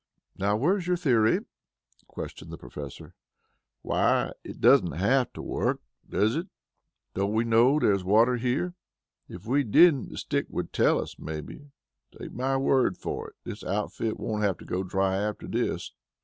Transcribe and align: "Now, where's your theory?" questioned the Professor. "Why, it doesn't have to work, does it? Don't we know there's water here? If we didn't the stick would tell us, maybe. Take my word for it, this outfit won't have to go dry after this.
"Now, 0.35 0.55
where's 0.57 0.87
your 0.87 0.97
theory?" 0.97 1.41
questioned 2.07 2.49
the 2.51 2.57
Professor. 2.57 3.13
"Why, 3.83 4.31
it 4.43 4.59
doesn't 4.59 4.93
have 4.93 5.31
to 5.33 5.43
work, 5.43 5.79
does 6.09 6.35
it? 6.35 6.47
Don't 7.13 7.33
we 7.35 7.43
know 7.43 7.77
there's 7.77 8.03
water 8.03 8.37
here? 8.37 8.73
If 9.29 9.45
we 9.45 9.63
didn't 9.63 10.09
the 10.09 10.17
stick 10.17 10.47
would 10.49 10.73
tell 10.73 10.99
us, 10.99 11.19
maybe. 11.19 11.69
Take 12.17 12.31
my 12.33 12.57
word 12.57 12.97
for 12.97 13.27
it, 13.29 13.35
this 13.43 13.63
outfit 13.63 14.19
won't 14.19 14.41
have 14.41 14.57
to 14.57 14.65
go 14.65 14.81
dry 14.81 15.17
after 15.17 15.47
this. 15.47 15.91